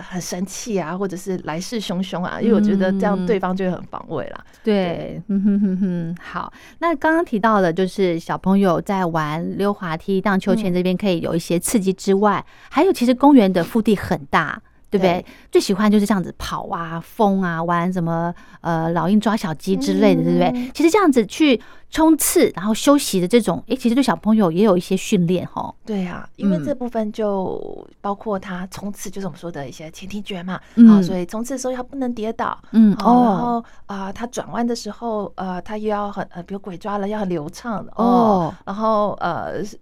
[0.00, 4.44] 很生气啊，或者是来势汹汹啊，因为我觉得这样对方就会很防卫啦。
[4.62, 6.52] 对，嗯哼哼哼，好。
[6.78, 14.60] 那刚刚提到的，就是小朋友在玩溜滑梯、荡秋千嗯这边可以有一些刺激之外，还有其实公园的腹地很大。
[14.90, 15.26] 对不对对？
[15.52, 20.70] 最喜欢就是这样子跑啊、疯啊、玩什么呃老鹰抓小鸡之类的，对不对嗯？
[20.74, 25.72] 其实这样子去冲刺，然后休息的这种，哎，其实对小朋友也有一些训练哈。
[25.86, 39.78] 对啊，因为嗯这部分就包括他冲刺，就是我们说的一些前庭觉嘛，啊，嗯所以冲刺的时候要不能跌倒，嗯哦，然哦后啊，他转弯的时候，呃，他又要很呃，比如鬼抓了要很流畅的哦，然后呃是。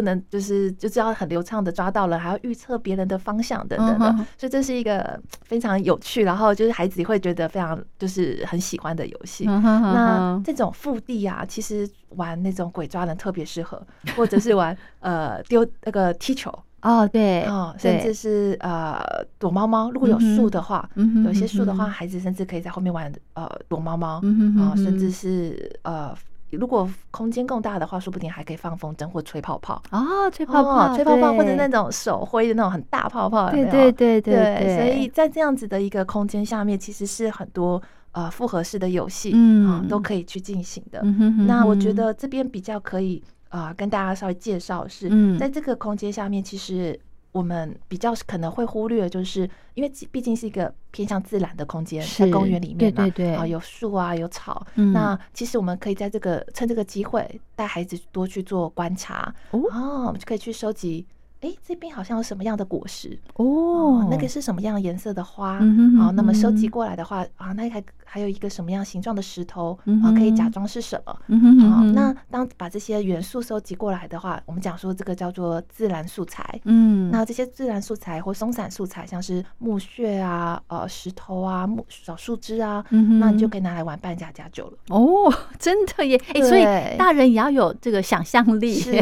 [0.00, 9.44] 不不能就是就知道很流畅的抓到了，还要预测别人的方向等等的，嗯所以这是一个非常有趣，然后就是孩子会觉得非常就是很喜欢的游戏。
[9.46, 9.92] 嗯哼哼。
[9.92, 11.86] 那这种腹地啊，其实
[12.16, 13.86] 玩那种鬼抓人特别适合，
[14.16, 16.50] 或者是玩 呃丢那个踢球。
[16.80, 18.98] 哦，对哦，甚至是呃
[19.38, 19.90] 躲猫猫。
[19.90, 24.22] 如果有树的话，嗯有些树的话，孩子甚至可以在后面玩呃躲猫猫。
[24.58, 26.16] 啊，甚至是呃。
[26.52, 29.82] 如果空间更大的话，说不定还可以放风筝或吹泡泡。
[29.90, 37.80] 哦，吹泡泡，哦吹泡泡，或者那种手挥的那种很大泡泡，有对对对对对，所以在这样子的一个空间下面，其实是很多
[38.12, 39.82] 呃复合式的游戏，嗯。
[39.82, 41.00] 嗯，都可以去进行的。
[41.02, 45.38] 嗯哼哼那我觉得这边比较可以呃跟大家稍微介绍是，嗯。
[45.38, 46.98] 在这个空间下面，其实
[47.32, 61.06] 我们比较可能会忽略，就是因为毕竟是一个偏向自然的空间，在公园里面嘛，对对对啊有树啊有草，嗯那其实我们可以在这个趁这个机会带孩子多去做观察，哦哦，我们就可以去收集。
[61.40, 65.58] 哎，这边好像有什么样的果实哦，那个是什么样颜色的花？
[65.62, 71.18] 嗯哼好，那么收集过来的话啊，那还还有一个什么样形状的石头嗯啊，可以假装是什么？
[71.28, 76.60] 嗯那当把这些元素收集过来的话，我们讲说这个叫做自然素材。
[76.64, 84.72] 嗯那这些自然素材或松散素材，像是木屑啊、呃石头啊、木小树枝啊，嗯那你就可以拿来玩扮家家酒了。
[84.88, 86.20] 哦， 真的耶！
[86.34, 86.64] 哎，所以
[86.98, 88.92] 大人也要有这个想象力是。，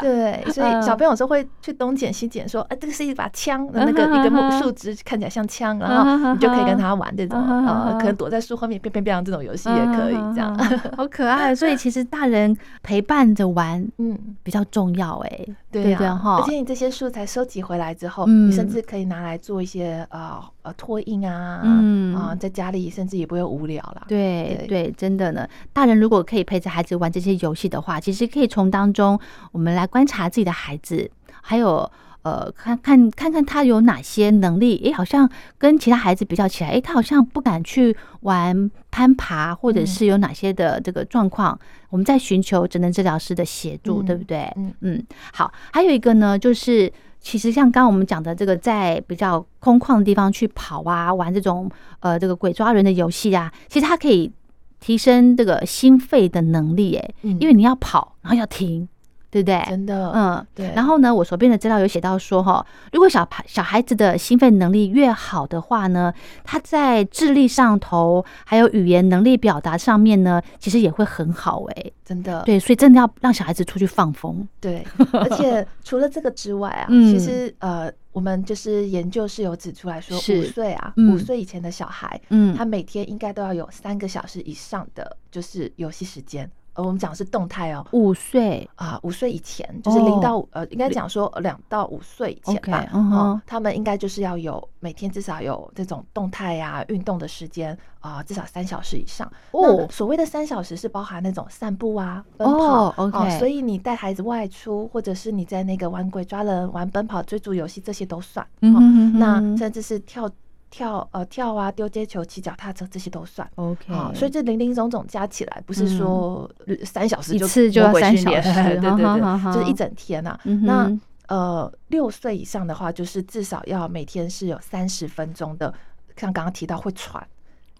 [0.00, 5.88] 对，所以嗯小朋友有时候会去东捡西捡，说，哎，这个是一把枪，那个一个木树枝看起来像枪，然
[6.20, 10.56] 后你就可以跟他玩这种，嗯呃，可能躲在树后面，变变变这种游戏也可以这样。
[10.58, 11.54] 嗯， 好可爱。
[11.54, 15.30] 所以其实大人陪伴着玩嗯，比较重要，哎，
[15.70, 24.04] 对对对呀，哈而且你这些素材收集回来之后，嗯你甚至可以拿来做一些呃呃拓印啊，嗯啊，在家里甚至也不会无聊啦。
[24.08, 25.46] 对对对，真的呢。
[25.72, 29.18] 大人如果可以陪着孩子玩这些游戏的话，其实可以从当中
[29.52, 31.10] 我们来观察自己的孩子，
[31.42, 31.90] 还有
[32.22, 34.80] 呃，看看看看他有哪些能力。
[34.84, 35.28] 诶，好像
[35.58, 41.58] 跟其他孩子比较起来，诶，他好像不敢去玩攀爬，或者嗯是有哪些的这个状况，
[41.90, 44.50] 我们在寻求职能治疗师的协助，嗯对不对？
[44.56, 54.30] 嗯嗯，好，还有一个呢，就是其实像刚刚我们讲的这个，在比较空旷的地方去跑啊，玩这种呃这个鬼抓人的游戏啊，其实它可以
[54.78, 58.88] 提升这个心肺的能力，诶，嗯因为你要跑，然后要停，
[59.32, 59.64] 对不对？
[59.66, 60.70] 真的，嗯，对。
[60.74, 66.12] 然后呢，我手边的资料有写到说，哈，如果小孩小孩子的心肺能力越好的话呢，
[66.44, 71.90] 他在智力上头，还有语言能力表达上面呢，其实也会很好哎。
[72.04, 74.46] 真的，对，所以真的要让小孩子出去放风。
[74.60, 86.50] 对， 而且除了这个之外啊，嗯其实呃，我们就是研究是有指出来说，五岁啊，嗯五岁以前的小孩，嗯他每天应该都要有三个小时以上的就是游戏时间。
[86.74, 92.88] 呃，我们讲的是动态哦，五岁，啊，五岁以前就是零哦到五、呃，应该讲说两到五岁以前吧。
[92.94, 99.30] 嗯他们应该就是要有每天至少有这种动态呀、运动的时间啊、至少三小时以上。
[99.50, 103.04] 哦那所谓的三小时是包含那种散步啊、奔哦跑。
[103.04, 108.44] ，OK 所以你带孩子外出，或者是你在那个玩鬼抓人、玩奔跑、追逐游戏，这些都算。
[108.44, 108.80] 哦嗯哼
[109.12, 110.28] 哼那哼甚至是跳
[110.72, 113.48] 跳呃跳啊、丢接球、骑脚踏车，这些都算。
[113.56, 120.36] OK，啊，所以这零零总总加起来，不是说呃三小时就嗯一次就魔要三小时对对对，就是一整天呐。
[120.44, 125.72] 嗯那呃，六岁以上的话，就是至少要每天是有三十分钟的，
[126.16, 127.24] 像刚刚提到会喘。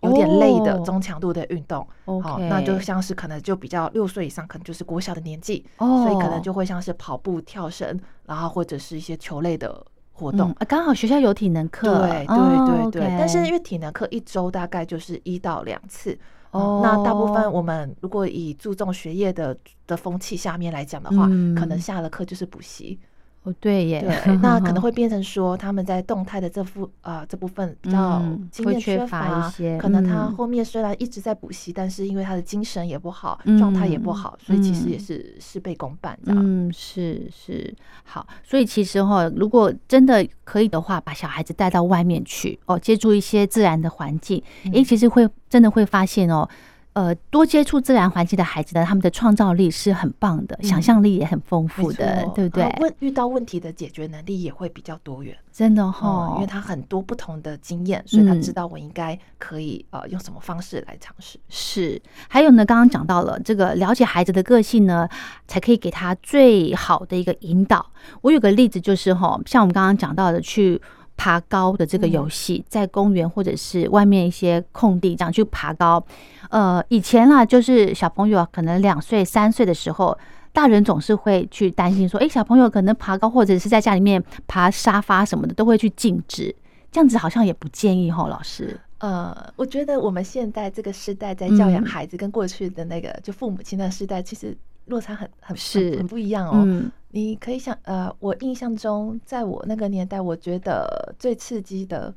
[0.02, 9.80] 有点累的哦中强度的运动，OK 那就像是可能就比较六岁以上，可能就是国小的年纪，哦所以可能就会像是跑步、跳绳，然后或者是一些球类的
[10.12, 10.50] 活动。
[10.50, 13.02] 嗯，啊刚好学校有体能课，对对哦对。
[13.02, 16.16] 对，但是因为为体能课一周大概就是一到两次。
[16.52, 16.80] 哦。
[16.84, 22.98] 那大部分我们如果以注重学业的的风气下面来讲的话，嗯可能下了课就是补习，
[23.44, 36.40] 哦对耶，对， 那可能会变成说他们在动态的这部呃这部分比较嗯经验会缺乏，乏一些可能他嗯后面虽然一直在补习，但是因为他的精神也不好，嗯状态也不好，所以其实也嗯是事倍功半这样。
[36.40, 37.74] 嗯，是是
[38.04, 44.40] 好，所以其实哈，如果真的可以的话，把小孩子带到外面去哦，接触一些自然的环境，
[44.72, 46.48] 诶，嗯其实会真的会发现哦。
[46.94, 55.34] 呃，多接触自然环境的孩子呢，他们的创造力是很棒的，嗯想象力也很丰富的，对不对问遇到问题的解决能力也会比较多元。
[55.50, 61.38] 真的哦哈，，因为他很多不同的经验，所以他嗯知道我应该可以呃用什么方式来尝试。
[61.48, 65.08] 是，还有呢，刚刚讲到了这个了解孩子的个性呢，
[65.48, 67.86] 才可以给他最好的一个引导。
[68.20, 70.80] 我有个例子就是哈，像我们刚刚讲到的去。
[71.14, 76.04] 爬高的这个游戏，在公园或者是外面一些空地这样去爬高，
[76.52, 80.16] 呃，以前啦，就是小朋友可能两岁、三岁的时候，
[80.52, 86.54] 大人总是会去担心说，哎，小朋友可能爬高或者是在家里面爬沙发什么的，都会去禁止，
[86.90, 88.78] 这样子好像也不建议哈，老师。
[88.98, 96.90] 呃，我觉得我们现在这个时代在教养孩子，跟过去的那个就父母亲的时代，其实落差很很是很不一样哦。
[97.12, 102.14] 你可以想，呃，我印象中，在我那个年代，我觉得最刺激的，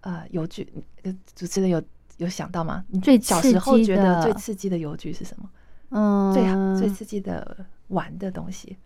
[0.00, 0.68] 呃，邮局，
[1.36, 1.80] 主持人有
[2.18, 2.84] 有想到吗？
[2.88, 5.48] 你最小时候觉得最刺激的邮局是什么？
[5.90, 7.56] 嗯，最最刺激的
[7.88, 8.76] 玩的东西，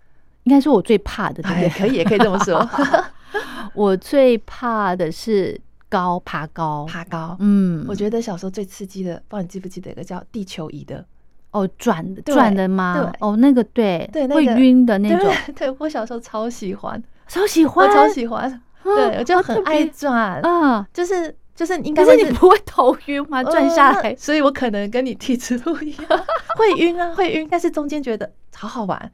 [0.45, 1.68] 应该是我最怕的，对不对？
[1.71, 2.66] 可以，也可以这么说。
[3.75, 5.61] 我最怕的是。
[5.92, 11.05] 高爬高爬高，嗯，我觉得小时候最刺激的，不知道你记不记得一个叫地球仪的，
[11.51, 12.95] 哦，转的转的吗？
[12.99, 23.43] 对，哦，那个对对，会晕的那种，对我小时候超喜欢，超喜欢，超喜欢，对我就很爱转，啊，就是就是应该是你不会头晕吗？
[23.45, 26.07] 转下来，所以我可能跟你体质不一样，
[26.57, 29.12] 会晕啊，会晕，但是中间觉得好好玩。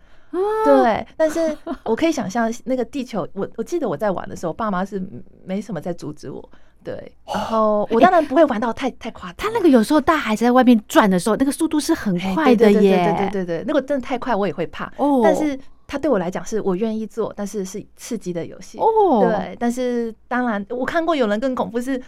[0.64, 5.03] 对，但是我可以想象那个地球，我我记得我在玩的时候，爸妈是
[5.44, 6.46] 没什么在阻止我。
[6.85, 9.37] 对，然后我当然不会玩到太太夸张。
[9.37, 12.81] 他那个有时候大孩子在外面转的时候，那个速度是很快的耶。
[12.81, 14.85] 对对对对对，那个真的太快，我也会怕。
[14.96, 18.79] 哦，但是他对我来讲是我愿意做，但是是刺激的游戏。
[18.79, 22.01] 哦，对，但是当然我看过有人更恐怖，是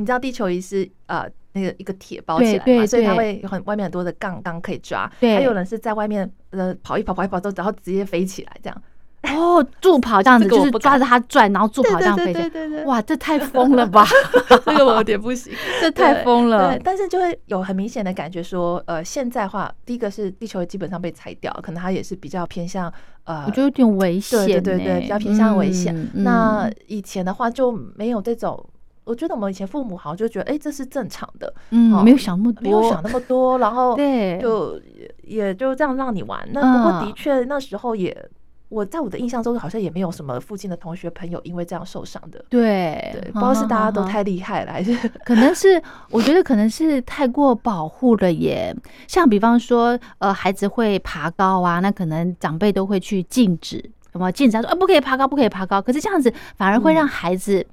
[0.00, 1.28] 你知道地球仪是呃。
[1.52, 5.10] 那个一个铁包起来嘛，所以它会有很外面很多的杠杠可以抓。
[5.18, 8.82] 还有人是在外面呃跑一跑跑一跑之后，然后直接飞起来这样。
[9.36, 12.32] 哦，助跑这样子就是抓着它转，然后助跑这样飞。
[12.32, 14.06] 对对对哇，这太疯了吧！
[14.64, 16.70] 这个我有点不行， 这太疯了。
[16.70, 22.88] 对但是就会有很明显的感觉说，呃，现在话第一个是地球基本上被裁掉，可能它也是比较偏向
[23.24, 24.46] 呃，我觉得有点危险。
[24.46, 26.10] 对对对，比较偏向危险。
[26.14, 28.64] 那以前的话就没有这种。
[29.04, 34.80] 我觉得我们以前父母好像就觉得，哎，这是正常的，嗯，没有想那么多，没有想那么多，然后 对，就
[35.22, 36.46] 也就这样让你玩。
[36.52, 38.16] 那不过的确那时候也，
[38.68, 42.44] 我在我的印象中好像也没有什么附近的同学朋友因为这样受伤的。
[42.48, 48.72] 对，对，不知道是大家都太厉害了，还是可能是我觉得可能是太过保护了耶。
[49.08, 55.82] 像比方说，呃，孩子会爬高啊，那可能长辈都会去禁止，什么禁止他说，啊，不可以爬高，不可以爬高。
[55.82, 57.66] 可是这样子反而会让孩子。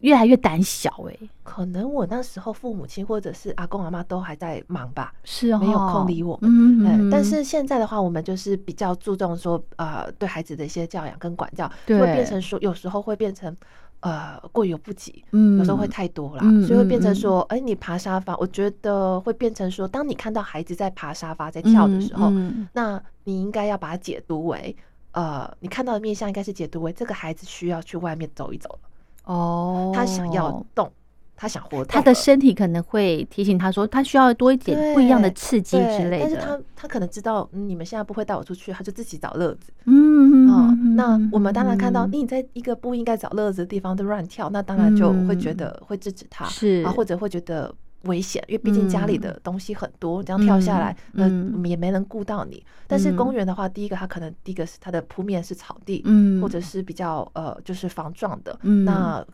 [0.00, 6.50] 越来越胆小哎，可能我那时候父母亲或者是阿公阿妈都还在忙吧，是哦，没有空理我们。
[6.84, 13.56] 嗯，但是现在的话，我们就是比较注重说，呃，对孩子的一些教养跟管教，会变成说，有时候会变成
[14.00, 22.30] 呃过犹不及，嗯，有时候会太多了，所以会变成说，哎，你爬沙发，我觉得会变成说，当你看到孩子在爬沙发在跳的时候，
[22.74, 24.76] 那你应该要把它解读为，
[25.12, 28.78] 呃，你看到的面相应该是解读为这个孩子需要去外面走一走了。
[29.26, 30.90] 哦，他想要动，
[31.36, 36.24] 他想活，他的身体可能会提醒他说，他需要多一点不一样的刺激之类的。
[36.24, 39.72] 但是他他可能知道你们现在不会带我出去，他就自己找乐子。
[39.84, 47.74] 嗯嗯，那我们当然看到你在一个不应该找乐子的地方都乱跳，那当然就会觉得会制止他，是啊，或者会觉得
[48.06, 52.62] 危险，因为毕竟家里的东西很多，这样跳下来，嗯，也没能顾到你。
[52.86, 59.24] 但是公园的话，第一个它可能第一个是它的铺面是草地，嗯，或者是比较呃就是防撞的，嗯，那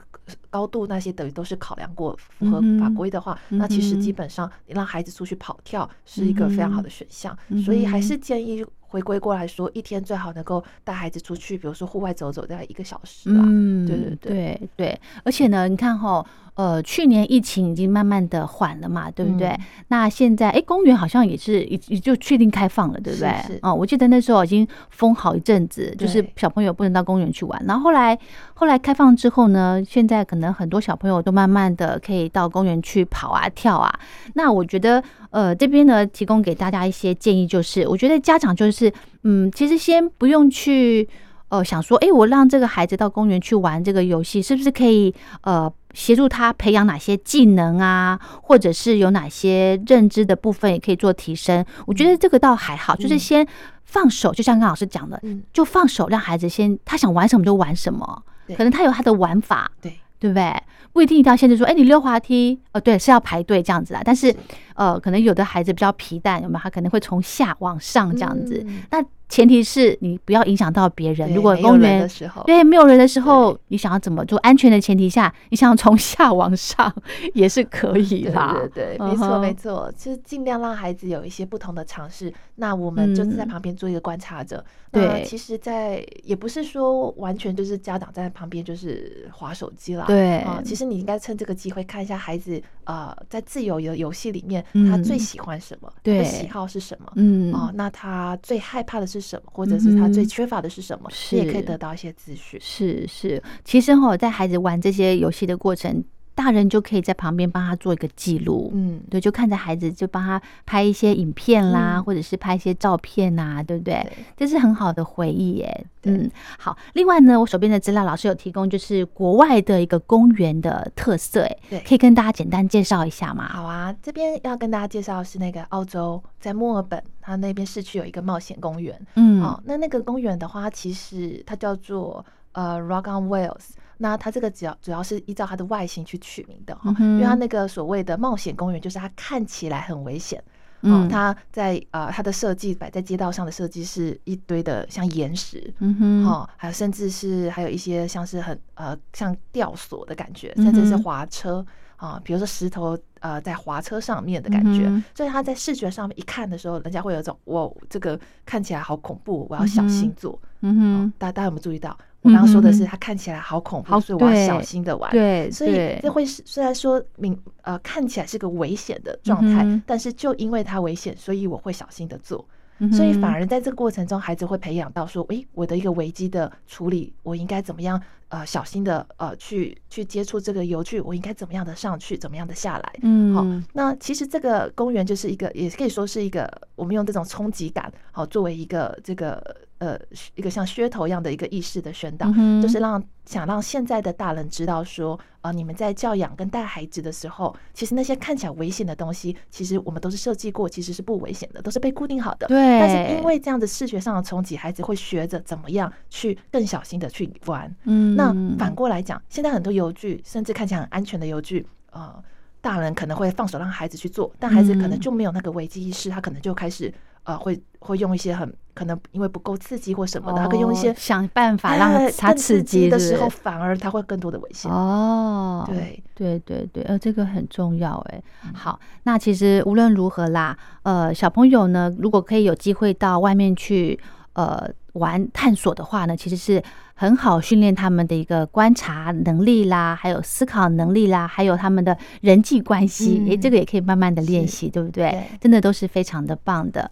[0.51, 14.69] 高度那些等于都是考量过符合法规的话，那其实基本上你让孩子出去跑跳是一个非常好的选项，所以还是建议回归过来说，一天最好能够带孩子出去，比如说户外走走，大概一个小时啊，嗯对对对。
[14.77, 16.25] 对，而且呢，你看哈。
[16.55, 19.59] 呃，去年疫情已经慢慢的缓了嘛，对不对？
[19.89, 23.33] 那现在，哎，公园好像也是也也就确定开放了，对不对？
[23.63, 27.65] 哦，我记得那时候已经封好一阵子，就是小朋友不能到公园去玩。
[27.67, 28.19] 然后后来
[28.53, 33.91] 后来开放之后呢，现在可能很多小朋友都慢慢的可以到公园去跑啊、跳啊。
[34.35, 41.09] 那我觉得，呃，这边呢提供给大家一些建议，就是我觉得家长就是，嗯，其实先不用去。
[41.49, 51.65] 呃，想说，哎，我让这个孩子到公园去玩这个游戏，是不是可以呃协助他培养哪些技能啊，或者是有哪些认知的部分也可以做提升？
[51.87, 53.47] 我觉得这个倒还好，就是先
[53.85, 55.21] 放手，就像刚老师讲的，
[55.53, 58.23] 就放手让孩子先他想玩什么就玩什么，
[58.57, 60.55] 可能他有他的玩法，对对不对？
[60.93, 64.03] 不一定一定要限制说，哎，你溜滑梯，哦，对，是要排队这样子啊。
[64.05, 64.35] 但是
[64.75, 66.61] 呃，可能有的孩子比较皮蛋，有没有？
[66.63, 69.03] 他可能会从下往上这样子，那。
[69.33, 71.33] 前提是你不要影响到别人。
[71.33, 72.07] 如果公园
[72.45, 74.39] 对没有人的时候，你想要怎么做？
[74.41, 76.95] 安全的前提下，你想要从下往上
[77.33, 78.55] 也是可以啦。
[78.75, 82.31] 对对，没错没错，就是尽量让孩子有一些不同的尝试。
[82.57, 84.63] 那我们就是在旁边做一个观察者。
[84.91, 90.05] 对，其实，在也不是说完全就是家长在旁边就是划手机啦。
[90.07, 97.11] 对啊，其实你应该趁这个机会看一下孩子呃，在自由的游戏里面他最喜欢什么，对的喜好是什么。
[97.17, 99.22] 嗯啊，那他最害怕的是。
[99.23, 102.61] 什么，或者是他最缺乏的是什么，你也可以得到一些资讯。
[102.61, 106.05] 是是，其实哈，在孩子玩这些游戏的过程。
[106.43, 114.05] 大人就可以在旁边帮他做一个记录，嗯，对，就看着孩子就帮他拍一些影片啦，或者是拍一些照片呐，对不对？
[114.37, 115.87] 这是很好的回忆耶。
[116.05, 116.29] 嗯，
[116.59, 116.77] 好。
[116.95, 123.49] 另外呢，我手边的资料老师有提供，就是国外的一个公园的特色，哎，对，可以跟大家简单介绍一下吗？
[123.49, 133.71] 好啊，这边要跟大家介绍是那个澳洲在墨尔本，它那边市区有一个冒险公园，嗯，哦，那那个公园的话，其实它叫做呃 Rock on Wales。
[134.03, 140.43] 那它这个主要主要是依照它的外形去取名的哈，因为它那个所谓的冒险公园，就是它看起来很危险。
[140.85, 160.37] 嗯，它在呃它的设计摆在街道上的设计是一堆的像岩石，嗯哼，哈，还有甚至是还有一些像是很呃像吊索的感觉，甚至是滑车啊，比如说石头呃在滑车上面的感觉，所以它在视觉上面一看的时候，人家会有一种哇这个看起来好恐怖，我要小心做。
[160.63, 161.97] 嗯哼，大家大家有没有注意到？
[162.23, 165.11] 我刚刚说的是，它看起来好恐怖，所以我要小心的玩。
[165.11, 172.47] 对，所以这会是虽然说明呃看起来是个危险的状态，但是就因为它危险，所以我会小心的做。
[172.93, 178.01] 所以反而在这个过程中，孩子会培养到说，诶，我的一个危机的处理，我应该怎么样？
[178.29, 182.93] 呃，小心的呃，去去接触这个游具，我应该怎么样的上去，怎么样的下来？
[183.03, 189.99] 嗯，好，那其实这个公园就是一个，也可以说是一个，我们用这种冲击感，好，作为一个这个呃
[190.37, 192.29] 一个像噱头一样的一个意识的宣导，
[192.63, 202.47] 就是让想让现在的大人知道说，呃，你们在教养跟带孩子的时候，其实那些看起来危险的东西，其实我们都是设计过，其实是不危险的，都是被固定好的。
[202.47, 202.57] 对。
[202.79, 207.75] 但是因为这样的视觉上的冲击，孩子会学着怎么样去更小心的去玩。
[207.83, 208.15] 嗯。
[208.15, 212.23] 那反过来讲，现在很多游具，甚至看起来很安全的游具，呃，
[212.61, 216.93] 大人可能会放手让孩子去做，但孩子可能就没有那个危机意识，他可能就开始
[217.25, 224.71] 呃，会会用一些很可能因为不够刺激或什么的，他可以用一些想办法让他刺激的时候，反而他会更多的危险。
[224.71, 228.23] 哦，对对对对，呃，这个很重要哎。
[228.55, 233.99] 好，那其实无论如何啦，呃，小朋友呢，如果可以有机会到外面去。
[234.35, 236.63] 呃，玩探索的话呢，其实是
[236.95, 245.25] 很好训练他们的一个观察能力啦，还有思考能力啦，还有他们的人际关系，诶，这个也可以慢慢的练习，对不对？
[245.39, 246.91] 真的都是非常的棒的。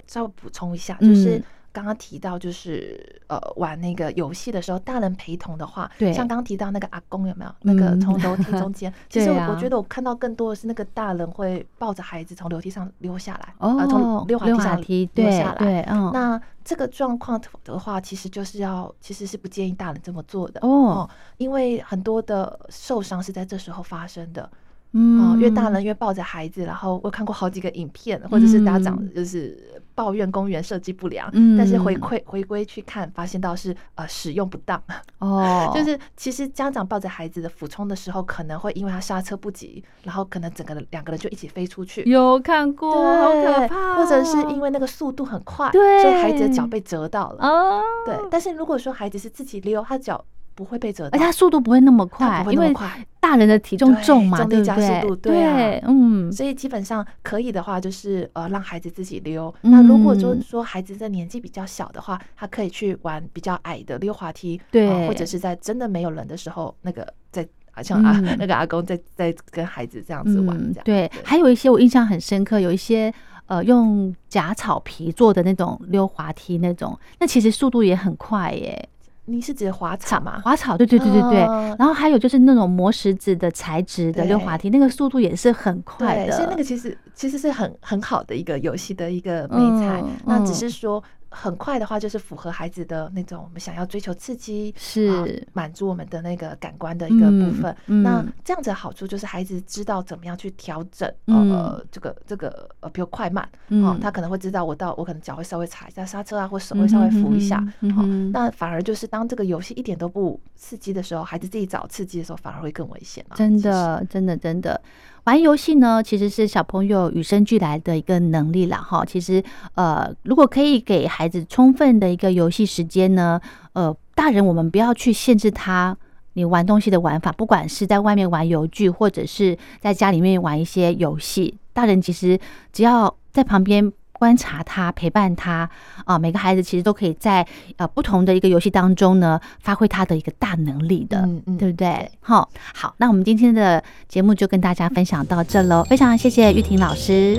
[0.00, 1.42] 对，稍微补充一下，就是。
[1.74, 8.94] 刚刚提到就是呃玩那个游戏的时候，大人陪同的话，对，像刚刚提到那个阿公有没有那个从楼梯中间？
[9.10, 15.58] 其实我觉得我看到更多的是那个大人会抱着孩子从楼梯上溜下来，哦，从溜滑梯上溜下来。
[15.58, 24.48] 对，嗯，那这个状况的话，其实就是要其实是不建议大人这么做的哦，因为很多的受伤是在这时候发生的。
[24.96, 34.82] 嗯，越大人越抱着孩子，然后我看过好几个影片，或者是家长就是抱怨公园设计不良，但是回馈回归去看，发现到是呃使用不当。
[35.18, 46.02] 哦， 就是其实家长抱着孩子的俯冲的时候，可能会因为他刹车不及，然后可能整个两个人就一起飞出去，有看过，好可怕，或者是因为那个速度很快，对。
[46.02, 47.46] 所以孩子的脚被折到了。
[47.46, 50.24] 哦，对，但是如果说孩子是自己溜，他脚。
[50.54, 52.72] 不会被折，而且速度不会那么快，因为
[53.20, 55.32] 大人的体重重嘛，对不对？
[55.32, 59.52] 对，嗯，所以基本上可以的话，就是呃，让孩子自己溜。
[59.62, 71.10] 那如果就是说孩子在年纪比较小的话，他可以去玩比较矮的溜滑梯，对，或者是在真的没有人的时候，那个在好像啊那个阿公在在跟孩子这样子玩，这样对。
[71.24, 73.12] 还有一些我印象很深刻，有一些
[73.46, 78.88] 呃用假草皮做的那种溜滑梯，那种那其实速度也很快耶。
[79.26, 80.40] 你是指滑草吗？
[80.44, 81.40] 滑草，对对对对对。
[81.78, 86.32] 然后还有就是那种磨石子的材质的溜滑梯，那个速度也是很快的。
[86.32, 90.02] 所以那个其实其实是很很好的一个游戏的一个美菜。
[90.26, 91.02] 那只是说。
[91.34, 97.76] 很快的话，就是符合孩子的那种我们想要追求刺激，是满足我们的那个感官的一个部分。
[98.02, 107.60] 那这样子的好处就是孩子知道怎么样去调整呃这个这个呃比如快慢，哦，他可能会知道我到我可能脚会稍微踩一下刹车啊，或手会稍微扶一下。
[107.94, 114.80] 好，那反而就是当这个游戏一点都不刺激的时候，孩子自己找刺激的时候，反而会更危险真的，真的，真的。
[115.24, 119.04] 玩游戏呢，其实是小朋友与生俱来的一个能力了哈。
[119.04, 119.42] 其实，
[119.74, 123.40] 呃，如果可以给孩子充分的一个游戏时间呢，
[123.72, 125.96] 呃，大人我们不要去限制他
[126.34, 132.38] 你玩东西的玩法，不管是在外面玩游具，或者是在家里面玩一些游戏，大人其实
[132.72, 133.92] 只要在旁边。
[134.14, 135.68] 观察他，陪伴他
[136.04, 136.18] 啊！
[136.18, 137.46] 每个孩子其实都可以在
[137.76, 142.10] 呃不同的一个游戏当中呢，发挥他的一个大能力的，对不对？
[142.20, 147.38] 好，好，那我们今天的节目就跟大家分享到这喽，非常谢谢玉婷老师。